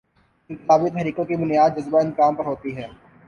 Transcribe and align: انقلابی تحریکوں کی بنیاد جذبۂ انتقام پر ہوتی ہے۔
انقلابی 0.49 0.89
تحریکوں 0.89 1.25
کی 1.25 1.35
بنیاد 1.35 1.69
جذبۂ 1.77 1.99
انتقام 1.99 2.35
پر 2.35 2.45
ہوتی 2.45 2.75
ہے۔ 2.77 2.87